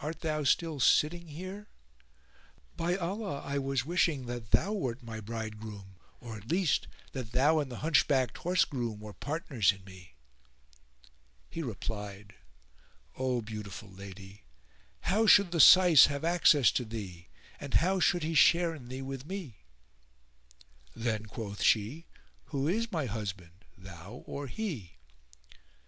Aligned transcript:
Art 0.00 0.22
thou 0.22 0.42
still 0.42 0.80
sitting 0.80 1.28
here? 1.28 1.68
By 2.76 2.96
Allah 2.96 3.40
I 3.42 3.58
was 3.60 3.86
wishing 3.86 4.26
that 4.26 4.50
thou 4.50 4.72
wert 4.72 5.00
my 5.00 5.20
bridegroom 5.20 5.94
or, 6.20 6.36
at 6.36 6.48
least, 6.50 6.88
that 7.12 7.30
thou 7.30 7.60
and 7.60 7.70
the 7.70 7.76
hunchbacked 7.78 8.38
horse 8.38 8.64
groom 8.64 8.98
were 8.98 9.12
partners 9.12 9.70
in 9.70 9.84
me." 9.84 10.16
He 11.48 11.62
replied, 11.62 12.34
"O 13.16 13.42
beautiful 13.42 13.88
lady, 13.88 14.42
how 15.02 15.28
should 15.28 15.52
the 15.52 15.60
Syce 15.60 16.06
have 16.06 16.24
access 16.24 16.72
to 16.72 16.84
thee, 16.84 17.28
and 17.60 17.74
how 17.74 18.00
should 18.00 18.24
he 18.24 18.34
share 18.34 18.74
in 18.74 18.88
thee 18.88 19.02
with 19.02 19.24
me?" 19.24 19.60
"Then," 20.96 21.26
quoth 21.26 21.62
she, 21.62 22.08
"who 22.46 22.66
is 22.66 22.90
my 22.90 23.06
husband, 23.06 23.64
thou 23.78 24.24
or 24.26 24.48
he?" 24.48 24.96